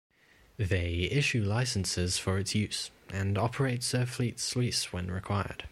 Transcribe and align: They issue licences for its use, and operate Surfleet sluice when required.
They 0.57 1.07
issue 1.11 1.43
licences 1.43 2.17
for 2.17 2.39
its 2.39 2.55
use, 2.55 2.89
and 3.13 3.37
operate 3.37 3.81
Surfleet 3.81 4.39
sluice 4.39 4.91
when 4.91 5.11
required. 5.11 5.57